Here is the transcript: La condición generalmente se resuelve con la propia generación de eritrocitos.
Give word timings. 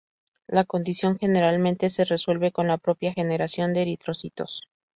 La 0.47 0.63
condición 0.63 1.19
generalmente 1.19 1.91
se 1.91 2.05
resuelve 2.05 2.51
con 2.51 2.67
la 2.67 2.79
propia 2.79 3.13
generación 3.13 3.71
de 3.75 3.83
eritrocitos. 3.83 4.63